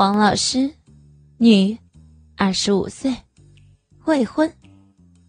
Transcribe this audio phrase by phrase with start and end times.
[0.00, 0.70] 黄老师，
[1.36, 1.76] 女，
[2.34, 3.14] 二十五岁，
[4.06, 4.50] 未婚，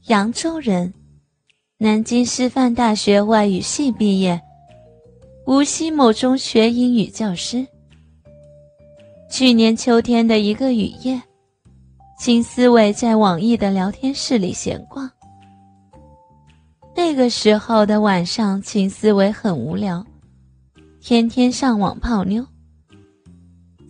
[0.05, 0.93] 扬州人，
[1.77, 4.41] 南京师范大学外语系毕业，
[5.45, 7.67] 无锡某中学英语教师。
[9.29, 11.21] 去年秋天的一个雨夜，
[12.17, 15.11] 秦思维在网易的聊天室里闲逛。
[16.95, 20.05] 那个时候的晚上，秦思维很无聊，
[21.01, 22.47] 天天上网泡妞。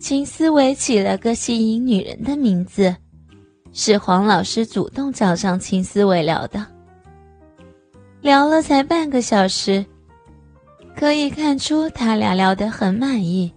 [0.02, 2.92] 秦思维起了个吸引女人的名字，
[3.72, 6.66] 是黄老师主动找上秦思维聊的。
[8.20, 9.86] 聊了才半个小时，
[10.96, 13.52] 可以看出他俩聊得很满意。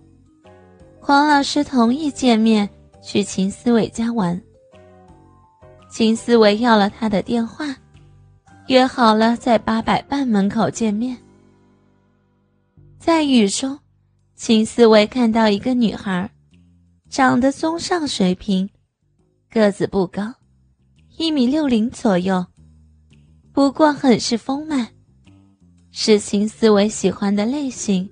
[1.00, 2.70] 黄老师同意见面
[3.02, 4.40] 去秦思维家玩。
[5.90, 7.76] 秦思维要了他的电话，
[8.68, 11.18] 约好了在八佰伴门口见面。
[13.00, 13.80] 在雨中，
[14.36, 16.30] 秦思维看到一个女孩。
[17.16, 18.70] 长得中上水平，
[19.50, 20.34] 个子不高，
[21.16, 22.46] 一米六零左右，
[23.54, 24.86] 不过很是丰满，
[25.94, 28.10] 是秦思维喜欢的类型。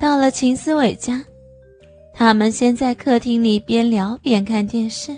[0.00, 1.22] 到了秦思伟家，
[2.14, 5.14] 他们先在客厅里边聊边看电视。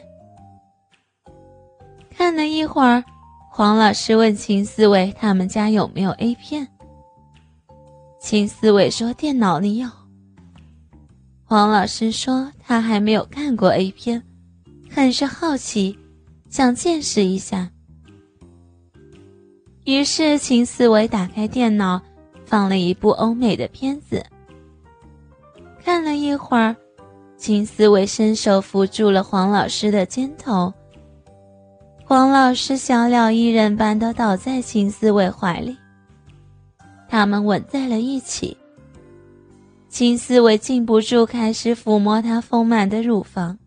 [2.10, 3.04] 看了一会儿，
[3.52, 6.66] 黄老师问秦思伟他们家有没有 A 片。
[8.20, 9.99] 秦思伟说电脑里有。
[11.50, 14.22] 黄老师说他还没有看过 A 片，
[14.88, 15.98] 很是好奇，
[16.48, 17.68] 想见识一下。
[19.84, 22.00] 于是秦思维打开电脑，
[22.44, 24.24] 放了一部欧美的片子。
[25.82, 26.76] 看了一会儿，
[27.36, 30.72] 秦思维伸手扶住了黄老师的肩头。
[32.04, 35.76] 黄老师小鸟依人般的倒在秦思维怀里，
[37.08, 38.56] 他们吻在了一起。
[39.90, 43.58] 金思维禁不住开始抚摸她丰满的乳房。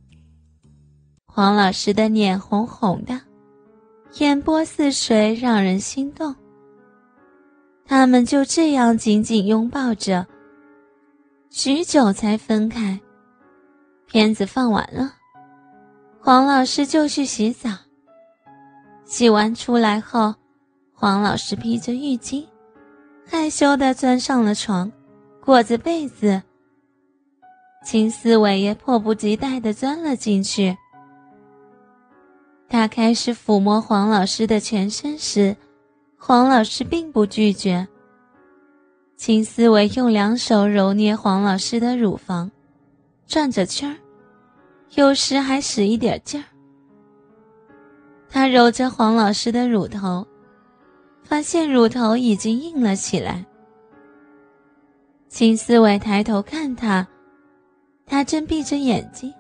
[1.28, 3.20] 黄老师的脸红红的，
[4.20, 6.33] 眼波似水，让人心动。
[7.86, 10.26] 他们就这样紧紧拥抱着，
[11.50, 12.98] 许久才分开。
[14.08, 15.16] 片子放完了，
[16.22, 17.70] 黄老师就去洗澡。
[19.04, 20.33] 洗完出来后，
[20.94, 22.45] 黄老师披着浴巾，
[23.28, 24.89] 害羞地钻上了床。
[25.45, 26.42] 裹着被子，
[27.83, 30.77] 秦思维也迫不及待地钻了进去。
[32.70, 35.53] 他开始抚摸黄老师的全身时，
[36.17, 37.86] 黄老师并不拒绝。
[39.17, 42.49] 秦思维用两手揉捏黄老师的乳房，
[43.27, 43.98] 转着圈儿，
[44.95, 46.45] 有时还使一点劲儿。
[48.30, 50.26] 他揉着黄老师的乳头，
[51.21, 53.45] 发现乳头已经硬了起来。
[55.33, 57.08] 秦思维抬头看他，
[58.05, 59.33] 他正闭着眼睛。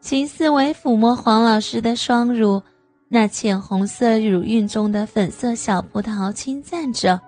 [0.00, 2.62] 秦思维抚摸黄老师的双乳，
[3.08, 7.20] 那浅红色乳晕中的粉色小葡萄轻赞着。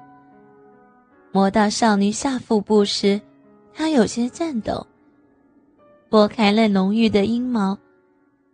[1.32, 3.20] 摸到少女下腹部时，
[3.72, 4.86] 他有些颤抖，
[6.08, 7.76] 拨开了浓郁的阴毛，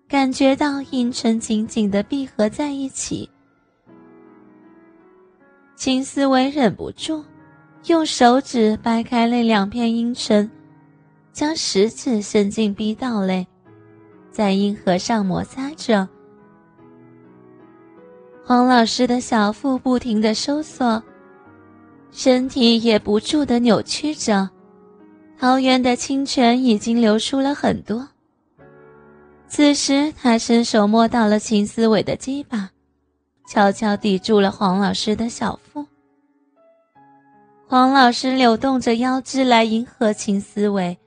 [0.08, 3.28] 感觉到阴唇紧紧的闭合在一起。
[5.76, 7.22] 秦思维忍不住。
[7.86, 10.48] 用手指掰开那两片阴唇，
[11.32, 13.46] 将食指伸进逼道内，
[14.30, 16.06] 在阴核上摩擦着。
[18.44, 21.02] 黄老师的小腹不停的收缩，
[22.12, 24.48] 身体也不住的扭曲着，
[25.38, 28.06] 桃园的清泉已经流出了很多。
[29.48, 32.70] 此时，他伸手摸到了秦思伟的鸡巴，
[33.48, 35.84] 悄悄抵住了黄老师的小腹。
[37.70, 40.98] 黄老师扭动着腰肢来迎合秦思维，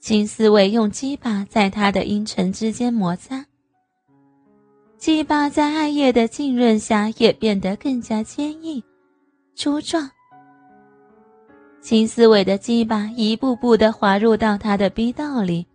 [0.00, 3.44] 秦思维用鸡巴在他的阴唇之间摩擦，
[4.96, 8.82] 鸡巴在艾叶的浸润下也变得更加坚硬、
[9.54, 10.10] 粗壮。
[11.82, 15.66] 秦思维的鸡巴一步步地滑入到他的逼道里，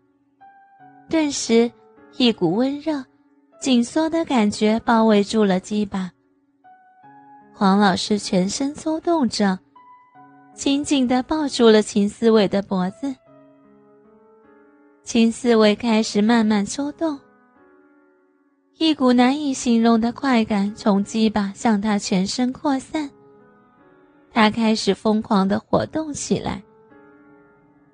[1.07, 1.71] 顿时，
[2.17, 3.05] 一股温热、
[3.61, 6.11] 紧缩的感觉包围住了鸡巴。
[7.53, 9.59] 黄老师全身抽动着。
[10.57, 13.15] 紧紧地抱住了秦思伟的脖子，
[15.03, 17.19] 秦思伟开始慢慢抽动，
[18.79, 23.07] 一股难以形容的快感从鸡巴向他全身扩散，
[24.31, 26.63] 他开始疯狂地活动起来。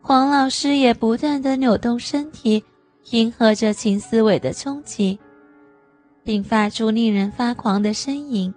[0.01, 2.63] 黄老师也不断地扭动身体，
[3.11, 5.19] 迎合着秦思伟的冲击，
[6.23, 8.53] 并发出令人发狂的呻吟。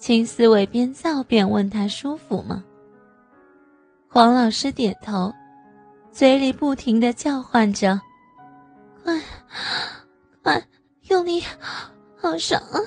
[0.00, 2.64] 秦思维边造边问他舒服吗？
[4.08, 5.30] 黄老师点头，
[6.10, 8.00] 嘴里不停的叫唤着
[9.04, 9.20] ：“快，
[10.42, 10.66] 快，
[11.08, 11.42] 用力，
[12.16, 12.80] 好爽啊！”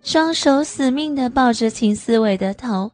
[0.00, 2.92] 双手死命的抱着秦思伟的头，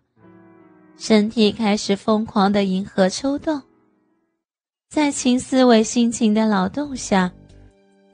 [0.97, 3.61] 身体开始疯狂的迎合抽动。
[4.89, 7.31] 在秦思伟辛勤的劳动下，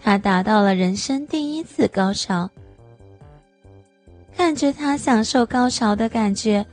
[0.01, 2.51] 他达到了人生第一次高潮。
[4.37, 6.65] 看着他享受高潮的感觉。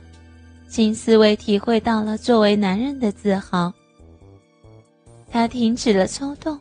[0.68, 3.72] 金思维体会到了作为男人的自豪。
[5.30, 6.58] 他停止了抽动，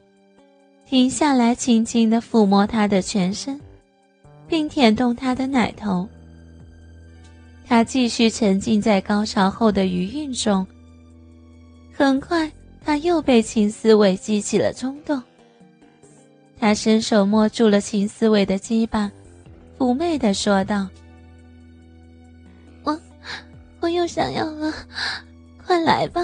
[0.86, 3.60] 停下来，轻轻地抚摸他的全身，
[4.48, 6.08] 并舔动他的奶头。
[7.66, 10.68] 他继续沉浸在高潮后的余韵中。
[11.94, 12.52] 很快，
[12.84, 15.22] 他又被秦思维激起了冲动。
[16.60, 19.10] 他伸手摸住了秦思维的鸡巴，
[19.82, 20.88] 妩媚的说道。
[22.84, 23.02] 我
[23.80, 24.72] 我又想要了，
[25.66, 26.24] 快来吧！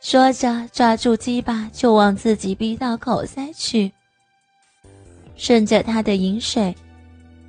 [0.00, 3.90] 说着，抓住鸡巴就往自己逼到口塞去。
[5.34, 6.72] 顺着他的饮水，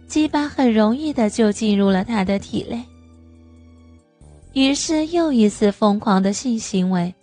[0.07, 2.83] 鸡巴很容易的就进入了他的体内。
[4.53, 7.13] 于是又一次疯狂的性行为。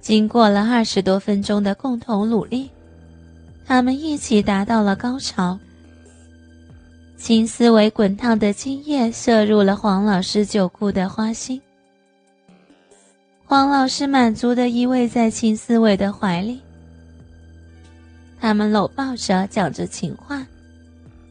[0.00, 2.68] 经过了二十多分钟的共同努力，
[3.66, 5.58] 他们一起达到了高潮。
[7.16, 11.60] 秦思维滚烫的精液射入了黄老师酒库的花心，
[13.46, 16.60] 黄老师满足的依偎在秦思维的怀里，
[18.38, 20.46] 他们搂抱着讲着情话，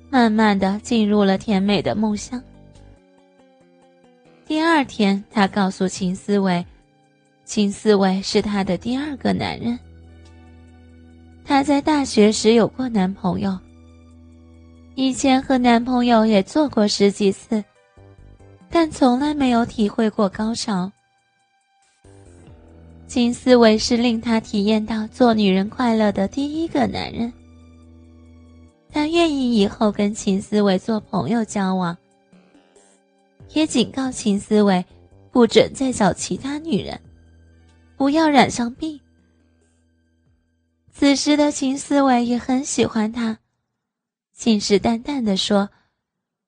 [0.10, 2.42] 慢慢的进入了甜美的梦乡。
[4.48, 6.66] 第二天，他告诉秦思维，
[7.46, 9.78] 秦思维是他的第二个男人，
[11.46, 13.58] 她在大学时有过男朋友。
[14.96, 17.64] 以前和男朋友也做过十几次，
[18.70, 20.92] 但从来没有体会过高潮。
[23.08, 27.32] 金思维是令她体验到做女人快乐的第一个男人。
[28.92, 31.98] 他愿意以后跟秦思维做朋友交往，
[33.54, 34.86] 也警告秦思维
[35.32, 37.00] 不准再找其他女人，
[37.98, 39.00] 不要染上病。
[40.94, 43.40] 此时的秦思维也很喜欢他。
[44.32, 45.72] 信誓旦旦地说：“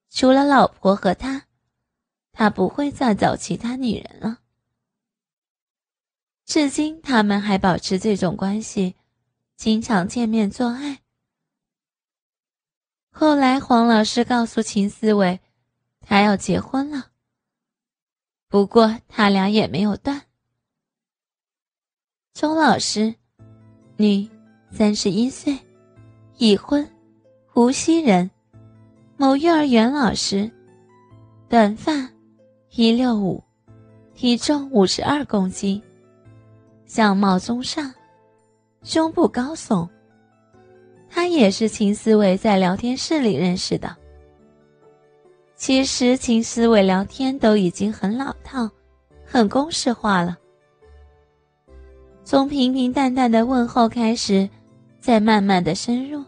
[0.10, 1.48] 除了老婆和他，
[2.32, 4.40] 他不会再找其他女人了。”
[6.46, 8.96] 至今，他们还保持这种关系，
[9.56, 11.02] 经常见面做爱。
[13.10, 15.40] 后来，黄老师告诉秦思维，
[16.02, 17.12] 他要结婚了。
[18.48, 20.28] 不过，他俩也没有断。
[22.34, 23.16] 钟老师，
[23.98, 24.30] 你，
[24.72, 25.58] 三十一岁，
[26.38, 26.88] 已婚。
[27.54, 28.30] 无锡人，
[29.16, 30.52] 某幼儿园老师，
[31.48, 32.10] 短发，
[32.72, 33.42] 一六五，
[34.14, 35.82] 体重五十二公斤，
[36.86, 37.94] 相貌中上，
[38.84, 39.88] 胸部高耸。
[41.10, 43.96] 他也是秦思维在聊天室里认识的。
[45.56, 48.70] 其实秦思维聊天都已经很老套，
[49.26, 50.38] 很公式化了。
[52.26, 54.50] 从平平淡淡的问候开始，
[55.00, 56.24] 再慢慢的深入。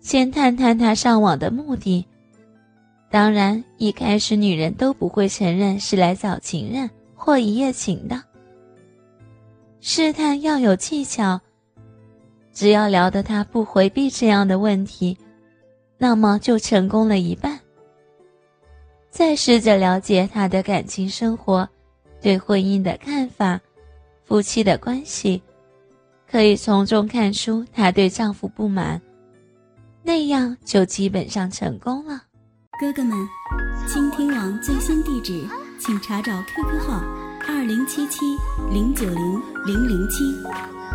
[0.00, 2.04] 先探探他上网的目的。
[3.08, 8.20] 当然，一开始女人都不会承认是来找情人或一夜情的。
[9.80, 11.40] 试探要有技巧，
[12.52, 15.16] 只要聊得他不回避这样的问题，
[15.96, 17.60] 那么就成功了一半。
[19.10, 21.68] 再试着了解他的感情生活，
[22.20, 23.60] 对婚姻的看法，
[24.24, 25.42] 夫妻的关系，
[26.30, 29.00] 可以从中看出她对丈夫不满。
[30.02, 32.22] 那样就基本上成功了。
[32.80, 33.16] 哥哥们，
[33.86, 35.46] 倾听网最新地址，
[35.78, 37.02] 请查找 QQ 号
[37.46, 38.20] 二零七七
[38.72, 40.24] 零九零零零七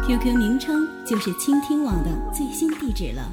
[0.05, 3.31] ，QQ 名称就是倾听网的最新地址了。